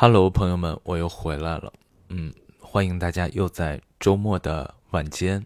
[0.00, 1.72] Hello，朋友们，我又回来了。
[2.08, 5.44] 嗯，欢迎大家又在周末的晚间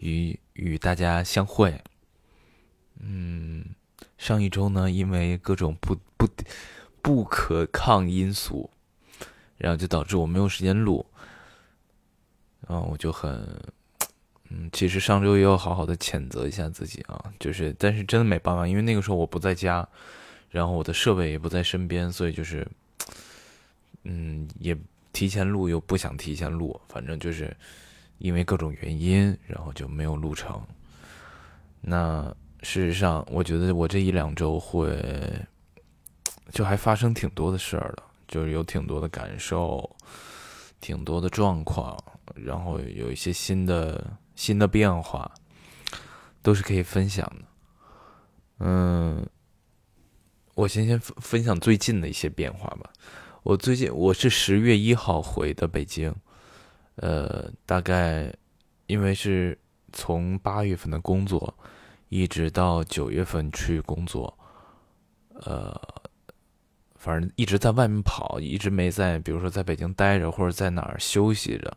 [0.00, 1.80] 与与大家相会。
[2.98, 3.64] 嗯，
[4.18, 6.26] 上一周呢，因为各种不不
[7.00, 8.68] 不可抗因素，
[9.58, 11.06] 然后就导致我没有时间录。
[12.66, 13.62] 然后我就很，
[14.50, 19.88] 嗯，其实上周也有好好的谴责一下自己啊，就是，但是真的没办法，因为那个时候我不在家，
[20.50, 22.66] 然后我的设备也不在身边，所以就是。
[24.04, 24.76] 嗯，也
[25.12, 27.56] 提前录又不想提前录，反正就是
[28.18, 30.60] 因为各种原因，然后就没有录成。
[31.80, 34.96] 那事实上，我觉得我这一两周会
[36.50, 39.88] 就还发生挺多的事儿了，就是有挺多的感受，
[40.80, 41.96] 挺多的状况，
[42.34, 45.30] 然后有一些新的新的变化，
[46.40, 47.44] 都是可以分享的。
[48.60, 49.26] 嗯，
[50.54, 52.92] 我先先分分享最近的一些变化吧。
[53.42, 56.14] 我最近我是十月一号回的北京，
[56.94, 58.32] 呃，大概
[58.86, 59.58] 因为是
[59.92, 61.52] 从八月份的工作，
[62.08, 64.32] 一直到九月份去工作，
[65.34, 65.74] 呃，
[66.94, 71.76] 反正一直在外面跑，一直没在，比如说在北京待着或者在哪儿休息着，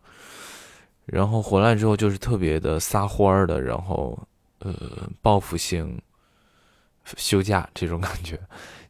[1.08, 4.16] 然后回来之后就是特别的撒欢儿的，然后
[4.59, 6.00] 呃，报复性
[7.18, 8.40] 休假这种感觉，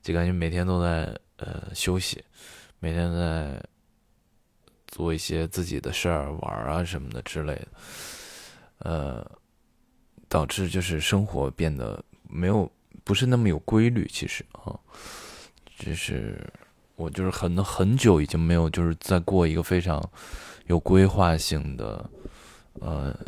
[0.01, 2.21] 就感觉每天都在呃休息。
[2.85, 3.59] 每天在
[4.85, 7.67] 做一些自己的事儿、玩啊什么的之类的，
[8.77, 9.31] 呃，
[10.29, 12.71] 导致就是生活变得没有
[13.03, 14.07] 不是那么有规律。
[14.07, 14.79] 其实啊，
[15.79, 16.47] 就是
[16.95, 19.99] 我就是很很久已经没有就是在过一个非常
[20.67, 22.07] 有规划性的
[22.81, 23.19] 呃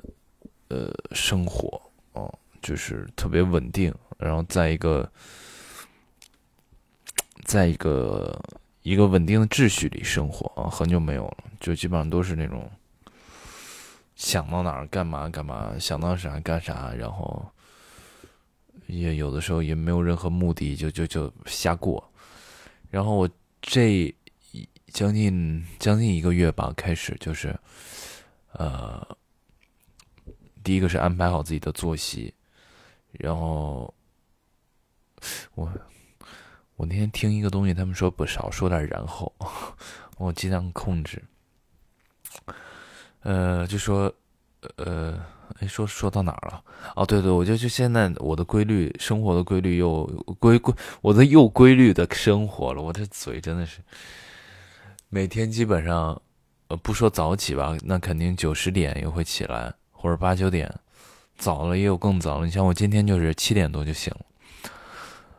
[0.67, 1.81] 呃生活
[2.13, 5.11] 哦，就是特别稳定，然后在一个
[7.43, 8.39] 在一个。
[8.87, 12.71] 一个稳定的秩序里生活啊，很久没有了，就基本上都是那种
[14.15, 17.45] 想到哪儿干嘛干嘛，想到啥干啥，然后
[18.85, 22.01] 也有的时候也没有任何目的，就就就瞎过。
[22.89, 23.29] 然后我
[23.61, 24.15] 这
[24.93, 27.53] 将近将近一个月吧，开始就是
[28.53, 29.05] 呃，
[30.63, 32.33] 第一个是安排好自己的作息，
[33.11, 33.93] 然后
[35.55, 35.69] 我。
[36.77, 39.33] 我那天听一个东西，他们说不少说点然后，
[40.17, 41.21] 我尽量控制。
[43.23, 44.13] 呃，就说，
[44.77, 45.19] 呃，
[45.59, 46.63] 哎，说说到哪儿了？
[46.95, 50.05] 哦，对对，我就就现在我的规律生活的规律又
[50.39, 52.81] 规规，我的又规律的生活了。
[52.81, 53.79] 我这嘴真的是
[55.09, 56.21] 每天基本上，
[56.67, 60.71] 呃，不说早起吧，那肯定九十点也会起来，或者八九点，
[61.37, 62.45] 早了也有更早了。
[62.45, 64.25] 你像我今天就是七点多就醒了。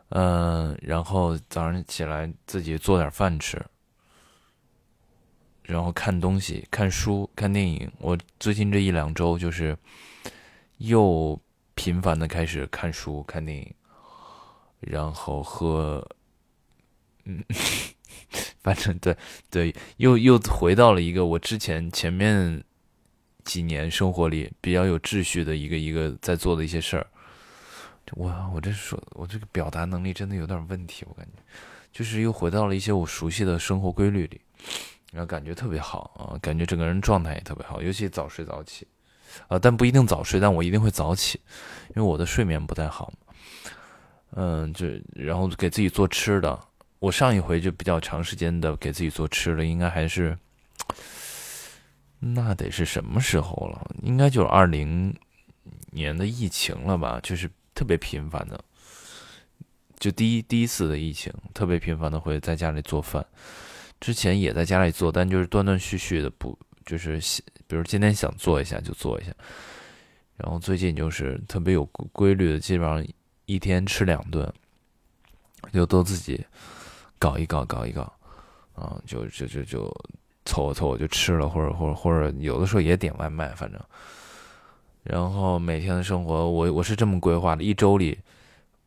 [0.09, 3.63] 嗯，然后早上起来自己做点饭吃，
[5.63, 7.91] 然后看东西、看书、看电影。
[7.99, 9.77] 我最近这一两周就是
[10.77, 11.39] 又
[11.75, 13.73] 频繁的开始看书、看电影，
[14.79, 16.03] 然后喝，
[17.25, 17.43] 嗯，
[18.61, 19.15] 反正对
[19.51, 22.63] 对，又又回到了一个我之前前面
[23.43, 27.05] 几年生活里比较有秩序的一个一个在做的一些事儿。
[28.13, 31.41] 我我这说，我这个表达能力真的有点问题，我感觉，
[31.91, 34.41] 就是又回到了一些我熟悉的生活规律里，
[35.11, 38.87] 然后感觉特别好啊，感觉整个人状态也特别好，尤其早睡早起，
[39.47, 41.39] 啊，但不一定早睡，但我一定会早起，
[41.89, 43.13] 因为我的睡眠不太好，
[44.31, 46.59] 嗯，就然后给自己做吃的，
[46.99, 50.37] 我上一回就比较长时间的给自己做吃的，应该还是，
[52.19, 53.91] 那得是什么时候了？
[54.01, 55.15] 应该就是二零
[55.91, 57.49] 年的疫情了吧，就是。
[57.79, 58.61] 特别频繁的，
[59.97, 63.25] 就第一第一次的疫情，特别频繁的会在家里做饭。
[64.01, 67.17] 之前也在家里做，但就是断断续续的，不就是
[67.67, 69.31] 比如今天想做一下就做一下。
[70.35, 73.01] 然后最近就是特别有规律的，基本上
[73.45, 74.53] 一天吃两顿，
[75.71, 76.45] 就都自己
[77.17, 78.01] 搞一搞，搞一搞，
[78.73, 80.05] 啊，就就就就
[80.43, 83.81] 凑合凑合就吃了，或者或者或者有的时候也点外卖，反正。
[85.03, 88.19] 然后每天的生活，我我是这么规划的：一周里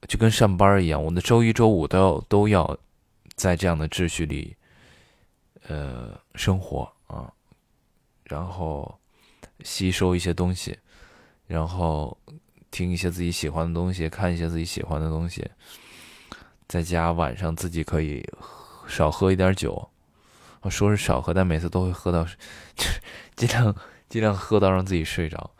[0.06, 2.78] 就跟上班一样，我的周一、周五都要都要
[3.34, 4.54] 在这样的秩序里，
[5.66, 7.32] 呃，生活啊，
[8.24, 8.98] 然后
[9.64, 10.78] 吸收一些东西，
[11.46, 12.16] 然后
[12.70, 15.50] 听一些自己喜欢的东西，看一些自己喜欢的东西，
[16.68, 18.24] 在家晚上自己可以
[18.86, 19.88] 少喝一点酒。
[20.60, 22.24] 我说是少喝，但每次都会喝到，
[23.34, 23.74] 尽量
[24.08, 25.50] 尽量喝到让自己睡着。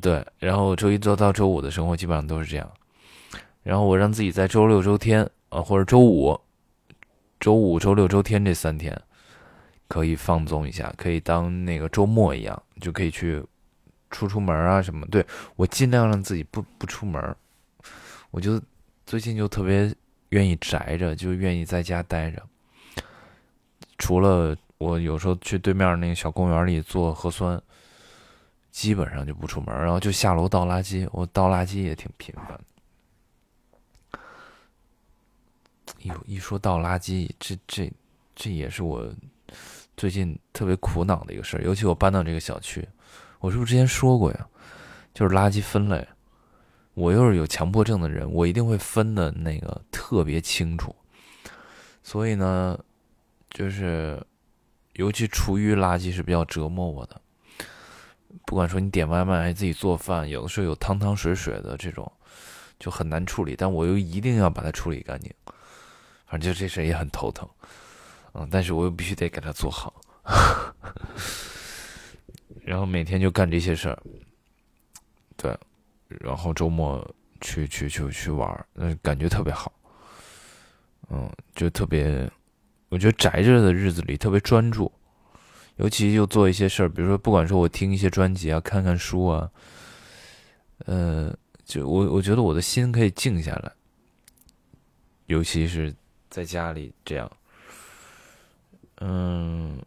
[0.00, 2.70] 对，然后周一周到周五的生活基本上都是这样，
[3.62, 6.38] 然后我让自己在周六周天啊或者周五
[7.38, 8.98] 周五、周六、周天这三天
[9.86, 13.44] 可以放纵一下，可以当那个周末一样，就可以去
[14.10, 15.06] 出出门啊什么。
[15.08, 15.24] 对
[15.56, 17.36] 我尽量让自己不不出门，
[18.30, 18.60] 我就
[19.04, 19.94] 最近就特别
[20.30, 22.42] 愿意宅着，就愿意在家待着。
[23.98, 27.60] 除了我有时候去对面那个小公园里做核酸，
[28.74, 31.08] 基本上就不出门，然后就下楼倒垃圾。
[31.12, 32.60] 我倒垃圾也挺频繁。
[36.00, 37.90] 有一说倒垃圾，这这
[38.34, 39.08] 这也是我
[39.96, 41.62] 最近特别苦恼的一个事儿。
[41.62, 42.86] 尤其我搬到这个小区，
[43.38, 44.48] 我是不是之前说过呀？
[45.14, 46.04] 就是垃圾分类，
[46.94, 50.92] 我又是有强迫症的人，我一定会分的那个特别清楚。
[52.02, 52.76] 所以呢，
[53.50, 54.20] 就是
[54.94, 57.20] 尤其厨余垃圾是比较折磨我的。
[58.46, 62.10] 不管说你点外卖还是自己做饭，有的时候有汤汤水水的这种，
[62.78, 63.54] 就很难处理。
[63.56, 65.32] 但我又一定要把它处理干净。
[66.26, 67.48] 反正就这事也很头疼，
[68.32, 69.94] 嗯，但是我又必须得给他做好，
[72.64, 74.02] 然后每天就干这些事儿，
[75.36, 75.56] 对，
[76.08, 77.08] 然后周末
[77.40, 79.72] 去去去去玩，嗯，感觉特别好，
[81.10, 82.28] 嗯，就特别，
[82.88, 84.90] 我觉得宅着的日子里特别专注，
[85.76, 89.50] 尤其就做一些事儿，比如说不管说我听一些专辑啊，看看书啊，
[90.86, 93.72] 呃，就我我觉得我的心可以静下来，
[95.26, 95.94] 尤其是。
[96.30, 97.30] 在家里这样，
[98.96, 99.80] 嗯，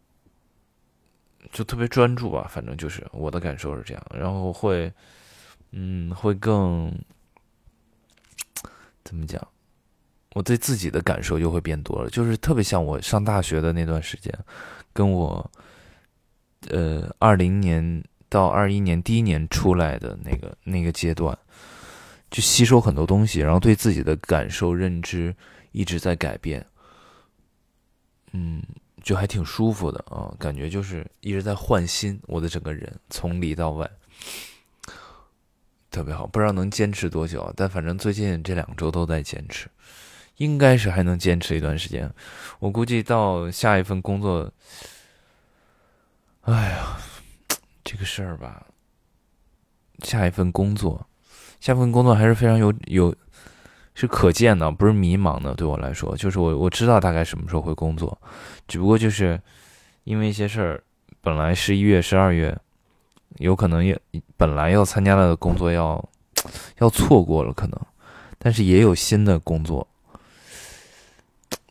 [1.52, 4.90] 就特别专注吧，反正就是我的感受是这样，然后会，
[5.72, 6.90] 嗯，会更
[9.04, 9.46] 怎么讲？
[10.32, 14.32] 我对自己的感受就会变多了，就是特别像我上大学的那段时间，
[14.94, 15.50] 跟我，
[16.68, 21.38] 呃，二零年到二一年第一年出来的那个那个阶段，
[22.30, 25.34] 就吸收很多东西，然后对自己的感受认知。
[25.72, 26.64] 一直在改变，
[28.32, 28.62] 嗯，
[29.02, 33.88] 就还挺舒服的啊，感觉就是一直在换新，我的整个人从里到外
[35.90, 39.68] 特别好，不知道能坚持多久，但反正最近这两周都在坚持，
[40.38, 42.10] 应该是还能坚持一段时间。
[42.58, 44.50] 我估计到下一份工作，
[46.42, 46.96] 哎呀，
[47.84, 48.66] 这个事儿吧，
[50.00, 51.06] 下一份工作，
[51.60, 53.14] 下份工作还是非常有有。
[54.00, 55.52] 是可见的，不是迷茫的。
[55.56, 58.16] 对我来说，就是我我知道大概什么时候会工作，
[58.68, 59.40] 只不过就是
[60.04, 60.84] 因为一些事儿，
[61.20, 62.56] 本来十一月、十二月
[63.38, 64.00] 有可能也
[64.36, 66.08] 本来要参加的工作要
[66.78, 67.80] 要错过了，可能，
[68.38, 69.84] 但是也有新的工作，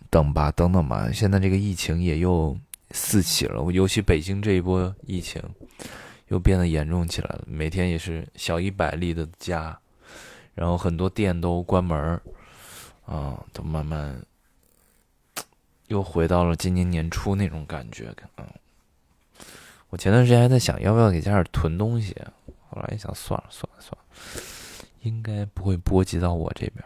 [0.09, 1.09] 等吧，等等吧。
[1.13, 2.57] 现在这个疫情也又
[2.91, 5.41] 四起了，尤其北京这一波疫情
[6.27, 9.77] 又变得严重起来了，每天也是小一百例的加。
[10.55, 12.21] 然后很多店都关门儿，
[13.05, 14.19] 啊，都慢慢
[15.85, 18.11] 又回到了今年年初那种感觉。
[18.37, 18.47] 嗯，
[19.89, 22.15] 我前段时间还在想要不要给家里囤东西，
[22.69, 24.05] 后来一想算了算了算了，
[25.01, 26.83] 应该不会波及到我这边。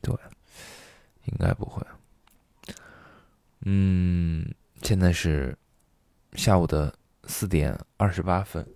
[0.00, 0.12] 对，
[1.26, 1.80] 应该不会。
[3.64, 4.44] 嗯，
[4.82, 5.56] 现在是
[6.34, 6.92] 下午的
[7.24, 8.66] 四点二十八分。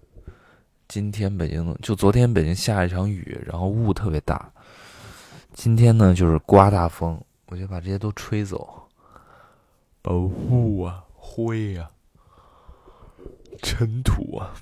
[0.88, 4.52] 今天北京就昨天北京下一场雨，然后雾特别大。
[5.52, 8.88] 今天呢就是刮大风，我就把这些都吹走，
[10.02, 11.90] 把雾啊、灰啊、
[13.62, 14.54] 尘土啊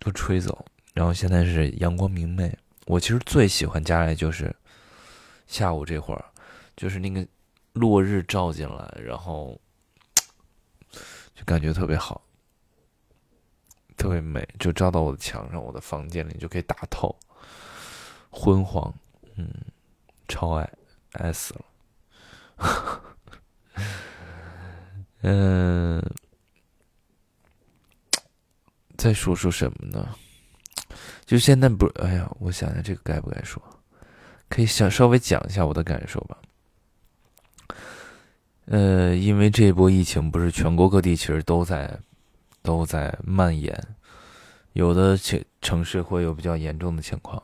[0.00, 0.64] 都吹走。
[0.94, 2.52] 然后现在是阳光明媚。
[2.86, 4.52] 我其实最喜欢家里就是
[5.46, 6.24] 下午这会儿，
[6.74, 7.24] 就是那个
[7.74, 9.60] 落日照进来，然后
[11.38, 12.20] 就感觉特别好。
[13.96, 17.16] 特别美，就照到我的墙上，我的房间里就可以打透，
[18.30, 18.94] 昏黄，
[19.34, 19.48] 嗯，
[20.28, 20.72] 超爱，
[21.14, 23.02] 爱死了，
[25.22, 26.00] 嗯，
[28.96, 30.14] 再说说什么呢？
[31.26, 33.60] 就现在不，哎呀，我想想这个该不该说，
[34.48, 36.38] 可以想稍微讲一下我的感受吧。
[38.70, 41.98] 呃，因为这波疫情不是全国各地其实都在。
[42.60, 43.72] 都在蔓延，
[44.74, 47.42] 有的城城市会有比较严重的情况。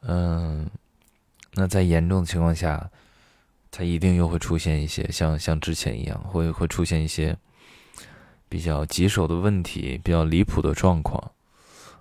[0.00, 0.68] 嗯，
[1.52, 2.90] 那在严重的情况下，
[3.70, 7.36] 它一定又会出现一些像像之前一样，会会出现一些
[8.48, 11.22] 比较棘手的问题，比较离谱的状况。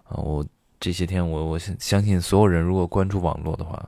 [0.04, 0.44] 啊，我
[0.80, 3.88] 这些天我我相信所有人如果关注网络的话，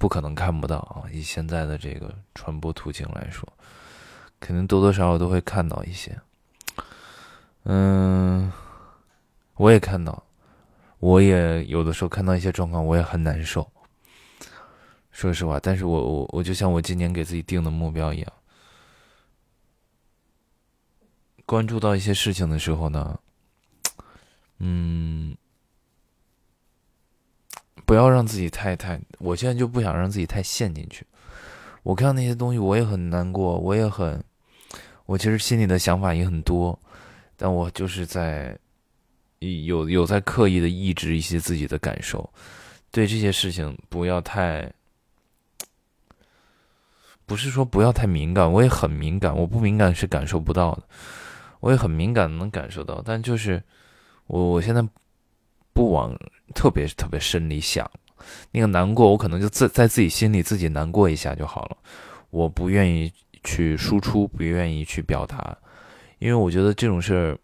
[0.00, 1.04] 不可能看不到啊。
[1.12, 3.46] 以现在的这个传播途径来说，
[4.40, 6.18] 肯定多多少少都会看到一些。
[7.64, 8.50] 嗯，
[9.56, 10.24] 我也看到，
[10.98, 13.70] 我也有的时候看到一些状况，我也很难受。
[15.12, 18.32] 说实话，但是我我我就像我今年给自己定的目标一样，
[21.44, 23.20] 关注到一些事情的时候呢，
[24.60, 25.36] 嗯，
[27.84, 31.06] 不要让自己太太，我现在就不想让自己太陷进去。
[31.82, 34.22] 我看到那些东西，我也很难过，我也很，
[35.06, 36.78] 我其实心里的想法也很多，
[37.36, 38.56] 但我就是在
[39.38, 42.28] 有有在刻意的抑制一些自己的感受，
[42.90, 44.70] 对这些事情不要太。
[47.26, 49.32] 不是说不要太敏感，我也很敏感。
[49.36, 50.82] 我不敏感是感受不到的，
[51.60, 53.00] 我也很敏感，能感受到。
[53.04, 53.62] 但就是
[54.26, 54.84] 我我现在
[55.72, 56.12] 不往
[56.54, 57.90] 特别特别深里想，
[58.50, 61.76] 那个难过，我可能就自在自己心里自己难过一下就好了。
[62.30, 63.12] 我不愿意
[63.44, 65.56] 去输出，不愿意去表达，
[66.18, 67.38] 因为我觉得这种事儿，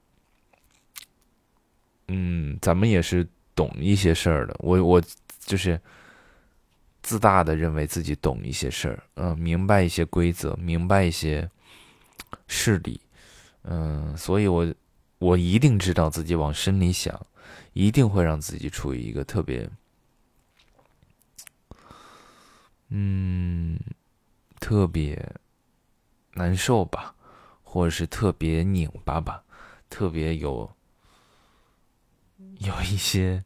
[2.09, 4.57] 嗯，咱们也是懂一些事儿的。
[4.61, 5.03] 我我
[5.41, 5.81] 就是。
[7.03, 11.49] 自大的认为自己懂一些事儿，嗯，明白一些规则，明白一些
[12.49, 13.01] 事理，
[13.63, 14.75] 嗯，所以我
[15.19, 17.15] 我一定知道自己往深里想，
[17.73, 19.69] 一定会让自己处于一个特别，
[22.89, 23.79] 嗯，
[24.61, 25.35] 特别
[26.35, 27.15] 难受吧，
[27.63, 29.43] 或者是特别拧巴吧，
[29.91, 30.71] 特别有
[32.59, 33.45] 有一些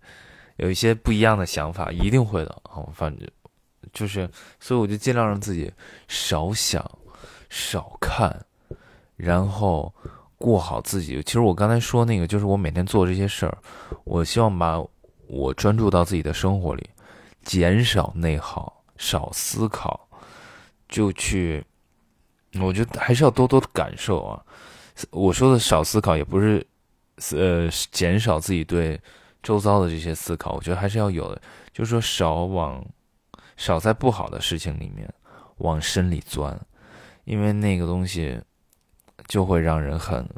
[0.56, 3.28] 有一些不一样的想法，一定会的啊，反正。
[3.94, 4.30] 就是，
[4.60, 5.72] 所以我就尽量让自己
[6.06, 6.98] 少想、
[7.48, 8.46] 少看，
[9.16, 9.92] 然后
[10.40, 11.22] 过好自己。
[11.22, 13.56] 其实我刚才说那个，就是我每天做这些事儿，
[14.02, 14.82] 我希望把
[15.28, 16.90] 我专注到自己的生活里，
[17.44, 20.08] 减少内耗，少思考，
[20.88, 21.64] 就去。
[22.60, 24.42] 我觉得还是要多多的感受啊。
[25.10, 26.66] 我说的少思考，也不是
[27.32, 29.00] 呃减少自己对
[29.42, 31.40] 周遭的这些思考，我觉得还是要有的，
[31.72, 32.84] 就是说少往。
[33.56, 35.06] 少在不好的事情里面
[35.58, 36.58] 往深里钻，
[37.24, 38.40] 因为那个东西
[39.26, 40.28] 就会让人很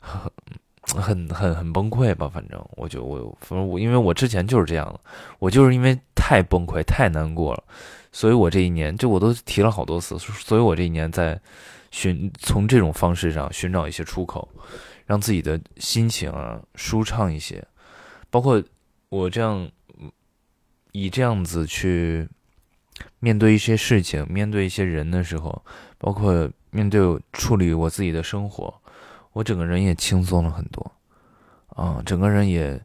[0.00, 0.30] 很
[0.84, 2.28] 很很很崩溃吧。
[2.28, 5.00] 反正我就我反正我因为我之前就是这样的，
[5.38, 7.64] 我就是因为太崩溃太难过了，
[8.12, 11.40] 所以我这一年就我都提了好多次，所以我这一年在
[11.90, 14.48] 寻从这种方式上寻找一些出口，
[15.06, 17.66] 让自己的心情啊舒畅一些，
[18.30, 18.62] 包括
[19.08, 19.70] 我这样。
[20.92, 22.28] 以这样子去
[23.20, 25.64] 面对一些事情，面对一些人的时候，
[25.98, 27.00] 包括面对
[27.32, 28.80] 处理我自己的生活，
[29.32, 30.92] 我整个人也轻松了很多，
[31.68, 32.80] 啊，整个人也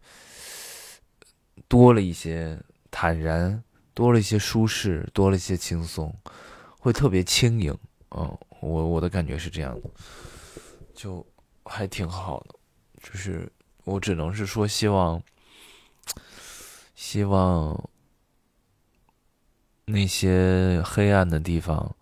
[1.68, 2.60] 多了一些
[2.92, 3.63] 坦然，
[3.94, 6.13] 多了一些舒适，多了一些轻松，
[6.80, 7.77] 会特别轻盈，
[8.12, 9.89] 嗯，我我的感觉是这样的，
[10.94, 11.25] 就
[11.63, 12.56] 还挺好的，
[13.01, 13.51] 就是
[13.84, 15.22] 我只能是说希望，
[16.96, 17.89] 希望。
[19.88, 21.96] 那些黑暗的地方，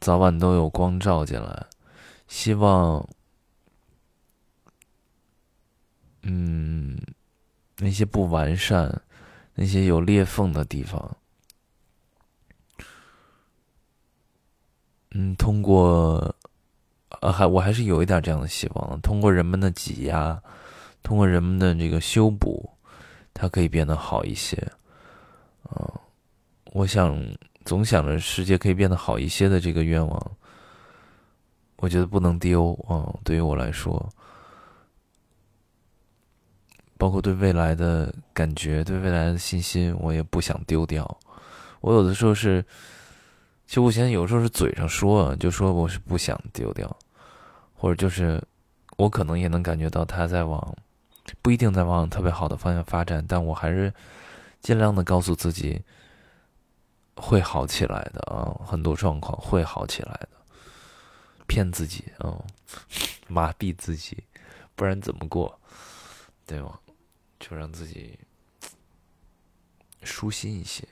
[0.00, 1.66] 早晚都有光照进来。
[2.26, 3.06] 希望，
[6.22, 6.98] 嗯，
[7.78, 9.02] 那些不完善、
[9.54, 11.16] 那些有裂缝的地方，
[15.10, 16.34] 嗯，通过，
[17.20, 19.00] 呃，还我还是有一点这样的希望。
[19.00, 20.40] 通过人们的挤压，
[21.02, 22.70] 通过人们的这个修补，
[23.34, 24.56] 它可以变得好一些。
[25.64, 25.92] 嗯。
[26.72, 27.20] 我想
[27.64, 30.30] 总想着世界可以变得好一些的这个愿望，
[31.76, 33.04] 我觉得不能丢啊！
[33.22, 34.08] 对于我来说，
[36.96, 41.18] 包括对未来的感觉、对未来的信心，我也不想丢掉。
[41.80, 42.64] 我有的时候是，
[43.66, 46.94] 其实我现在有时候是嘴上说，就说我是不想丢掉，
[47.74, 48.42] 或者就是
[48.96, 50.76] 我可能也能感觉到他在往
[51.42, 53.92] 不一定在往特别好的方向发展，但我还是
[54.60, 55.80] 尽量的告诉自己。
[57.20, 60.28] 会好起来的啊，很多状况会好起来的。
[61.46, 62.42] 骗自己啊，
[63.28, 64.24] 麻痹自己，
[64.74, 65.60] 不然怎么过？
[66.46, 66.78] 对吗？
[67.38, 68.18] 就让自己
[70.02, 70.86] 舒心一些。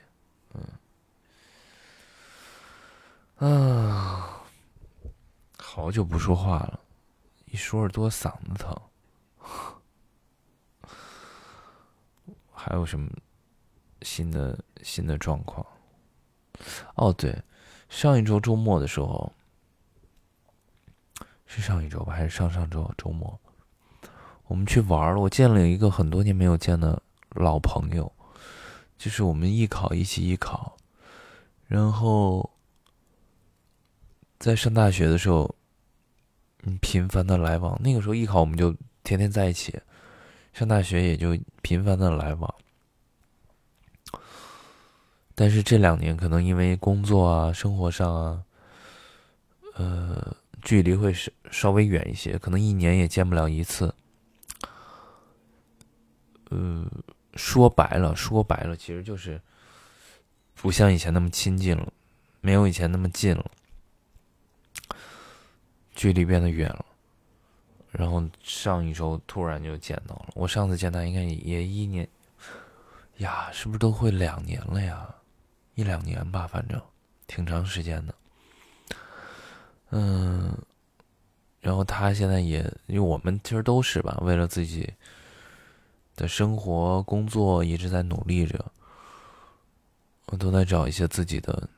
[3.39, 4.41] 嗯，啊，
[5.57, 6.79] 好久不说话了，
[7.45, 8.75] 一说耳朵嗓子疼。
[12.51, 13.09] 还有什么
[14.01, 15.65] 新的新的状况？
[16.95, 17.41] 哦，对，
[17.87, 19.31] 上一周周末的时候，
[21.45, 23.39] 是上一周吧，还是上上周周末？
[24.47, 28.11] 我们去玩了，我见了一个很多年没有见的老朋友，
[28.97, 30.75] 就是我们艺考一起艺考，
[31.67, 32.49] 然后
[34.39, 35.53] 在上大学的时候，
[36.63, 37.79] 嗯，频繁的来往。
[37.81, 39.79] 那个时候艺考我们就天天在一起，
[40.51, 42.53] 上大学也就频繁的来往。
[45.39, 48.43] 但是这两年可能因为工作啊、生活上啊，
[49.75, 53.95] 呃，距离会稍稍微远一些，可能一年也见不了一次。
[56.49, 56.85] 呃，
[57.35, 59.39] 说白了，说白了，其实就是
[60.55, 61.93] 不像以前那么亲近了，
[62.41, 63.45] 没有以前那么近了，
[65.95, 66.85] 距离变得远了。
[67.91, 72.05] 然后上一周突然就见到了，我上次见他应该也一年，
[73.19, 75.15] 呀，是不是都会两年了呀？
[75.79, 76.81] 一两年吧，反正
[77.25, 78.13] 挺长时间的。
[79.91, 80.53] 嗯，
[81.61, 84.93] 然后他现在也，因为我们其实都是吧，为了自己
[86.17, 88.65] 的生活、工作一直在努力着，
[90.25, 91.69] 我都在找一些自己的，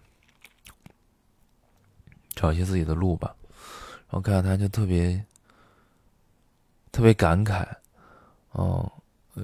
[2.29, 3.35] 找一些自己的路吧。
[4.09, 5.23] 然后看到他就特别。
[6.93, 7.65] 特别感慨，
[8.51, 8.91] 哦，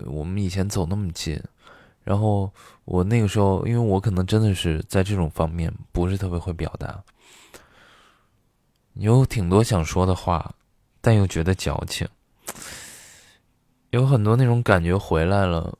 [0.07, 1.41] 我们以前走那么近，
[2.07, 2.49] 然后
[2.85, 7.03] 我那个时候，因为我可能真的是在这种方面不是特别会表达，
[8.93, 10.55] 有挺多想说的话，
[11.01, 12.07] 但又觉得矫情，
[13.89, 15.77] 有很多那种感觉回来了，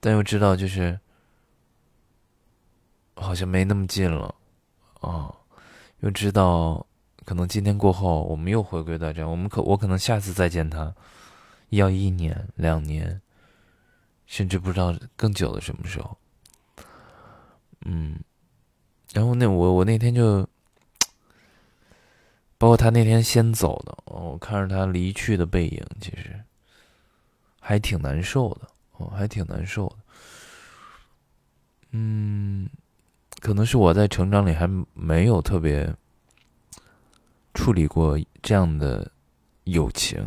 [0.00, 0.98] 但又知道就是
[3.14, 4.34] 好像没那么近了，
[4.98, 5.32] 哦，
[6.00, 6.84] 又知道。
[7.24, 9.30] 可能今天过后，我们又回归到这样。
[9.30, 10.92] 我们可我可能下次再见他，
[11.68, 13.22] 要一年、两年，
[14.26, 16.16] 甚至不知道更久的什么时候。
[17.84, 18.18] 嗯，
[19.12, 20.48] 然后那我我那天就，
[22.58, 26.42] 包括他那天先走的，我看着他离去的背影，其实
[27.60, 29.96] 还挺难受的，哦，还挺难受的。
[31.90, 32.68] 嗯，
[33.40, 35.94] 可能是我在成长里还没有特别。
[37.56, 39.08] 处理过这样的
[39.62, 40.20] 友情，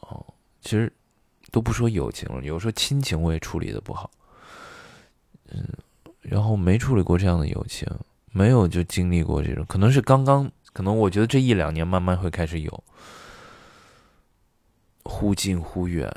[0.00, 0.22] 哦，
[0.60, 0.92] 其实
[1.54, 4.10] 都不说友情了，有时候亲情我也处理的不好，
[5.52, 5.64] 嗯，
[6.20, 7.88] 然后没处理过这样的友情，
[8.32, 12.84] 没有就经历过这种，可能是刚刚，可能我觉得这一两年慢慢会开始有，
[15.04, 16.12] 忽近忽远，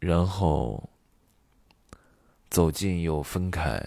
[0.00, 0.90] 然后
[2.50, 3.82] 走近又分开，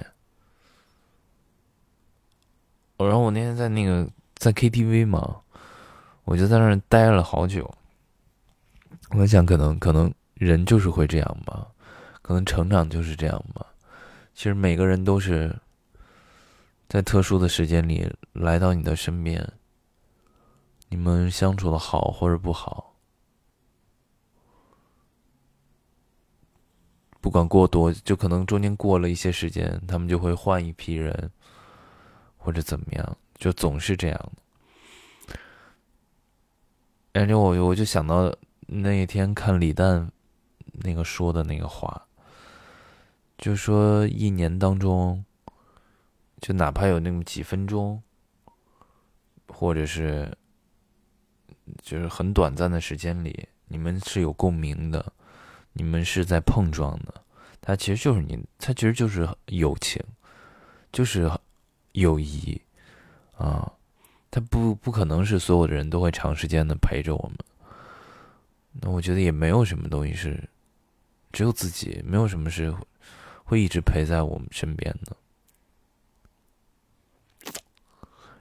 [2.98, 4.10] 然后我那天在那个。
[4.40, 5.42] 在 KTV 嘛，
[6.26, 7.74] 我就在那儿待了好久。
[9.10, 11.68] 我想，可能可能人就是会这样吧，
[12.22, 13.66] 可能成长就是这样吧。
[14.34, 15.56] 其实每个人都是
[16.88, 19.54] 在特殊的时间里来到你的身边，
[20.90, 22.96] 你们相处的好或者不好，
[27.20, 31.32] 不管过多，就可能中间过了一些时间，他们就会换一批人，
[32.38, 33.18] 或者怎么样。
[33.40, 34.32] 就总是这样
[35.28, 35.36] 的，
[37.14, 40.12] 而且我我就想到那一天看李诞
[40.78, 42.08] 那个说的那个话，
[43.38, 45.24] 就说一年当中，
[46.40, 48.02] 就哪怕有那么几分钟，
[49.48, 50.36] 或者是
[51.82, 55.14] 就是很短暂的时间里，你们是有共鸣的，
[55.74, 57.14] 你们是在碰撞的，
[57.60, 60.02] 它其实就是你，它其实就是友情，
[60.92, 61.30] 就是
[61.94, 62.62] 友谊。
[63.38, 63.72] 啊，
[64.32, 67.38] 他不不可能是所有的人都会长时间的陪着我们。
[68.82, 70.44] 那我觉得也没有什么东西是
[71.32, 72.74] 只有自己，没有什么是
[73.44, 75.16] 会一直陪在我们身边的。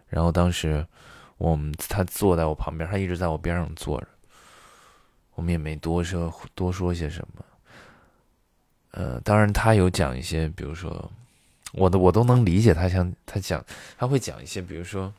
[0.08, 0.86] 然后当时
[1.38, 4.08] 我们他坐在我旁边，他一直在我边上坐着，
[5.34, 7.44] 我们也没多说多说些什么。
[8.92, 11.10] 呃，当然他有讲一些，比如说。
[11.72, 13.62] 我的我都能理解他想他讲
[13.98, 15.12] 他会讲一些，比如说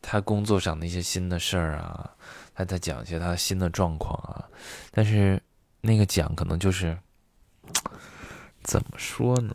[0.00, 2.10] 他工作上的一些新的事儿啊，
[2.54, 4.48] 他在讲一些他新的状况啊，
[4.92, 5.42] 但是
[5.86, 6.98] 那个讲可能就是
[8.62, 9.54] 怎么说呢？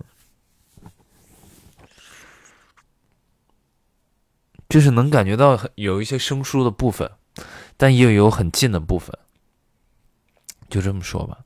[4.69, 7.11] 就是能感觉到有一些生疏的部分，
[7.75, 9.17] 但也有很近的部分，
[10.69, 11.39] 就这么说吧。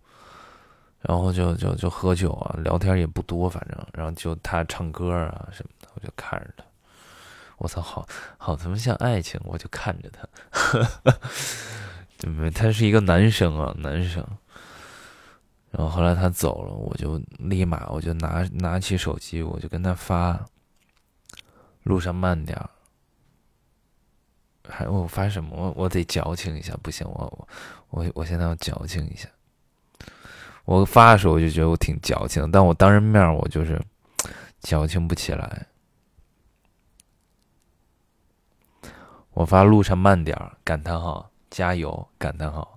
[0.99, 6.65] 然后就就就喝酒啊，聊天也不多，反正，然后就他唱歌啊什么的，我就看着他，
[7.57, 8.05] 我操，好
[8.37, 10.27] 好他妈像爱情，我就看着他，
[12.19, 12.51] 怎么？
[12.51, 14.25] 他是一个男生啊，男生。
[15.75, 20.39] 然后后来他走了，我就立马我就拿拿起手机，我就跟他发，
[21.81, 22.69] 路上慢点儿。
[24.69, 25.49] 还我发什么？
[25.57, 27.47] 我我得矫情一下，不行，我
[27.89, 29.27] 我我我现在要矫情一下。
[30.65, 33.81] 我发的时候我就觉得我挺矫情，但我当人面我就是
[34.61, 35.67] 矫情不起来。
[39.31, 42.72] 我发路上慢点儿，感叹号，加油，感叹号。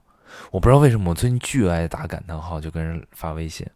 [0.50, 3.66] 我不知道为什么我最近巨爱打感叹号，就跟人发微信。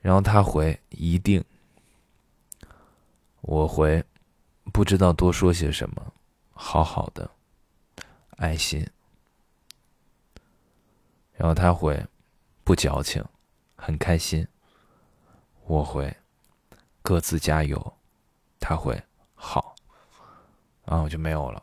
[0.00, 1.44] 然后他回一定，
[3.40, 4.04] 我回，
[4.72, 6.12] 不知道多说些什么，
[6.52, 7.28] 好好的，
[8.36, 8.86] 爱心。
[11.32, 12.06] 然后他回，
[12.62, 13.24] 不矫情，
[13.74, 14.46] 很开心。
[15.64, 16.16] 我回，
[17.02, 17.94] 各自加油。
[18.60, 19.02] 他回，
[19.34, 19.74] 好。
[20.84, 21.62] 然后我就没有了。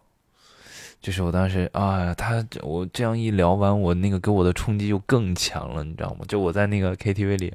[1.03, 6.21] 就是我当时啊，他我这样一聊完，我那个给我的冲击就更强了，你知道吗？
[6.29, 7.53] 就我在那个 KTV 里，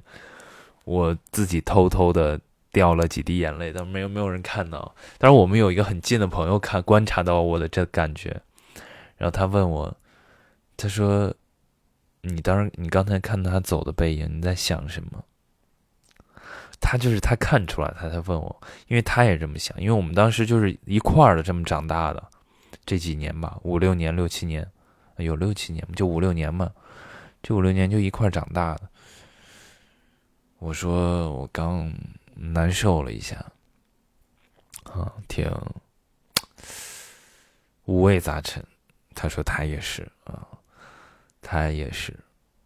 [0.84, 2.38] 我自己偷偷的
[2.70, 4.94] 掉了几滴眼泪，但没有没有人看到。
[5.16, 8.38] 但是我们有一个很近的朋友看观察到我的这感觉，
[9.16, 9.96] 然后他问我，
[10.76, 11.32] 他说
[12.20, 15.24] ：“你当时你刚才看他走的背影，你在想什么？”
[16.80, 22.22] 他就是他看出来，他才问我，因为他也这么想，因为我们当时就是一块儿的这么长大的。
[22.88, 24.66] 这几年吧，五六年、六七年，
[25.18, 26.72] 有六七年就五六年嘛，
[27.42, 28.88] 这五六年就一块长大的。
[30.58, 31.92] 我说我刚
[32.34, 33.36] 难受了一下，
[34.84, 35.46] 啊，挺
[37.84, 38.64] 五味杂陈。
[39.14, 40.48] 他说他也是啊，
[41.42, 42.18] 他也是，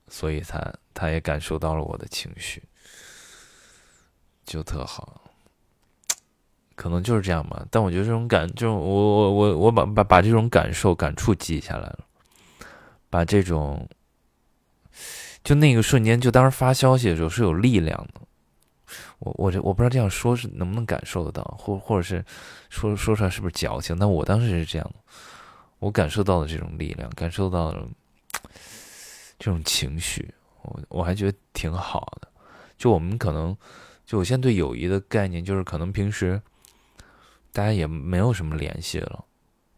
[0.07, 2.63] 所以他他也感受到了我的情绪，
[4.45, 5.21] 就特好。
[6.75, 11.99] 可能就是这样吧，但我觉得这种感，这种我我我我把把把这种感受感触记下来了，
[13.11, 13.89] 把这种，
[15.45, 18.21] 就那个瞬间，就当时发消息的时候是有力量的。
[19.21, 22.25] 我我这我不知道这样说是能不能感受得到，或或者是
[22.71, 23.97] 说说出来是不是矫情？
[23.99, 24.95] 但我当时是这样的，
[25.79, 27.87] 我感受到了这种力量，感受到了
[29.39, 30.33] 这种情绪，
[30.63, 32.29] 我我还觉得挺好的。
[32.77, 33.57] 就我们可能，
[34.05, 36.41] 就我现在对友谊的概念，就是可能平时。
[37.53, 39.25] 大家也没有什么联系了，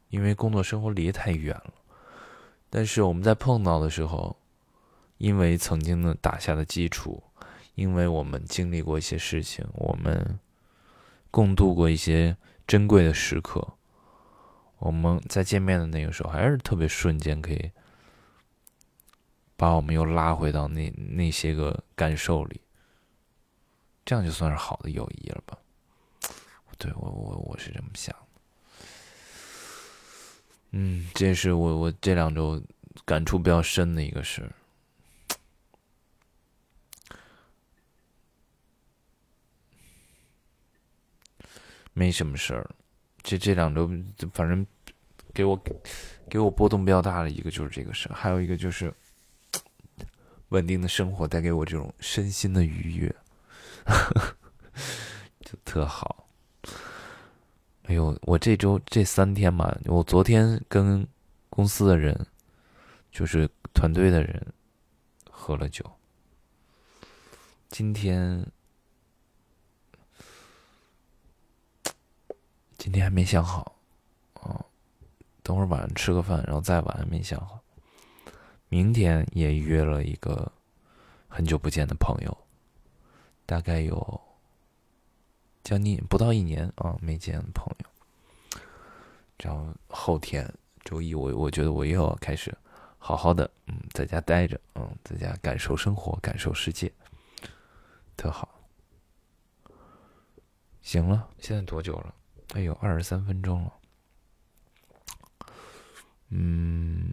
[0.09, 1.75] 因为工作生活离得太远了。
[2.71, 4.37] 但是我们在碰到的时候，
[5.19, 7.23] 因为曾经的打下的基础，
[7.75, 10.39] 因为我们经历过一些事情，我们
[11.31, 13.75] 共度过一些珍贵的时刻，
[14.79, 17.71] 我们在见面的那个时候，还是特别瞬间可以
[19.57, 22.61] 把我们又拉回到那那些个感受里，
[24.05, 25.59] 这样就算是好的友谊了吧。
[26.85, 28.87] 对我，我我是这么想的。
[30.73, 32.63] 嗯，这是我我这两周
[33.07, 34.47] 感触比较深的一个事。
[41.95, 42.69] 没什么事儿，
[43.23, 43.89] 这这两周
[44.35, 44.67] 反正
[45.33, 45.59] 给我
[46.29, 48.93] 给我波动比较大的一个就是这个事儿，还有一个就是
[50.51, 53.17] 稳定的生活带给我这种身心的愉悦，
[55.41, 56.24] 就特好。
[57.87, 61.07] 哎呦，我这周这三天嘛，我昨天跟
[61.51, 62.27] 公司的人，
[63.13, 64.55] 就是团队的人
[65.31, 65.85] 喝了酒。
[67.69, 68.47] 今天，
[72.79, 73.77] 今天还没想好，
[74.33, 74.65] 啊，
[75.43, 77.61] 等会儿晚上吃个饭，然后再晚还没想好。
[78.71, 80.51] 明天也约了一个
[81.29, 82.35] 很久不见的朋友，
[83.45, 84.21] 大概有。
[85.65, 87.87] 将近不到一年啊，没见朋友。
[89.39, 90.47] 然后后天
[90.85, 92.57] 周一，我我觉得我又要开始
[92.99, 96.93] 好好的，嗯，在家待着，嗯，在家感受生活，感受世界，
[98.17, 98.49] 特好。
[100.83, 102.15] 行了，现在多久了？
[102.53, 103.73] 哎呦，二十三分钟了。
[106.29, 107.13] 嗯，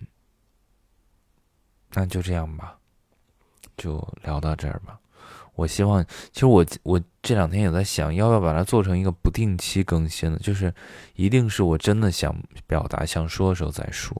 [1.89, 2.77] 那就这样吧，
[3.77, 4.99] 就聊到这儿吧。
[5.55, 10.73] 我希望，其实我我这两天也在想，要不要把它做成一个不定期更新的，就是
[11.15, 12.35] 一定是我真的想
[12.65, 14.19] 表达、想说的时候再说。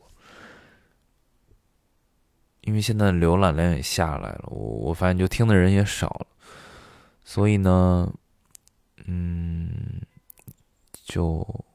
[2.62, 6.28] 因为现在浏览量也下来了，我我发现就听的人也少了，
[7.24, 8.14] 所以呢，
[9.06, 10.02] 嗯，
[11.04, 11.66] 就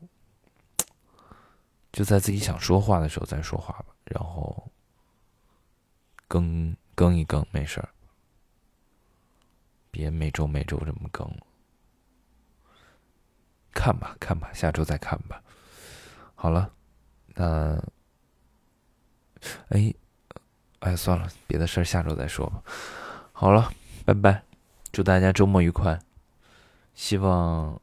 [1.90, 4.71] 就在自己想说话的时候再说话吧，然后
[6.29, 7.88] 更更一更，没事儿。
[9.97, 11.27] 别每周每周这么更，
[13.73, 15.43] 看吧看吧，下周再看吧。
[16.35, 16.71] 好了，
[17.35, 17.83] 那，
[19.71, 19.95] 哎，
[20.81, 22.63] 哎，算了，别的事儿下周再说吧。
[23.33, 23.73] 好了，
[24.05, 24.43] 拜拜，
[24.93, 25.99] 祝大家周末愉快。
[26.93, 27.81] 希望，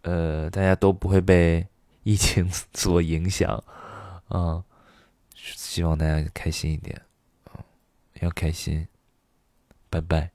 [0.00, 1.66] 呃，大家都不会被
[2.02, 3.62] 疫情 所影响，
[4.28, 4.64] 啊，
[5.34, 6.98] 希望大家开心一点，
[8.20, 8.88] 要开心。
[9.90, 10.30] 拜拜。